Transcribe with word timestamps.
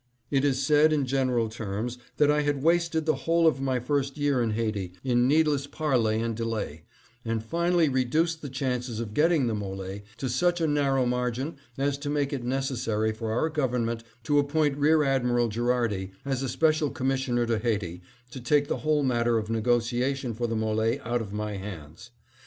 It 0.31 0.43
is 0.43 0.65
said, 0.65 0.91
in 0.91 1.05
general 1.05 1.47
terms, 1.47 1.99
that 2.17 2.31
I 2.31 2.51
wasted 2.53 3.05
the 3.05 3.13
whole 3.29 3.45
of 3.45 3.61
my 3.61 3.79
first 3.79 4.17
year 4.17 4.41
in 4.41 4.49
Haiti 4.53 4.93
in 5.03 5.27
needless 5.27 5.67
parley 5.67 6.19
and 6.19 6.35
delay, 6.35 6.85
and 7.23 7.43
finally 7.45 7.87
reduced 7.87 8.41
the 8.41 8.49
chances 8.49 8.99
of 8.99 9.13
getting 9.13 9.45
the 9.45 9.53
M61e 9.53 10.01
to 10.17 10.27
such 10.27 10.59
a 10.59 10.65
narrow 10.65 11.05
margin 11.05 11.55
as 11.77 11.99
to 11.99 12.09
make 12.09 12.33
it 12.33 12.43
necessary 12.43 13.11
for 13.13 13.31
our 13.31 13.47
government 13.49 14.03
to 14.23 14.39
appoint 14.39 14.75
Rear 14.77 15.03
Admiral 15.03 15.47
Gherardi 15.49 16.13
as 16.25 16.41
a 16.41 16.49
special 16.49 16.89
commissioner 16.89 17.45
to 17.45 17.59
Haiti 17.59 18.01
to 18.31 18.41
take 18.41 18.67
the 18.69 18.77
whole 18.77 19.03
matter 19.03 19.37
of 19.37 19.51
negotiation 19.51 20.33
for 20.33 20.47
the 20.47 20.55
M61e 20.55 20.99
out 21.05 21.21
of 21.21 21.31
my 21.31 21.57
hands. 21.57 22.09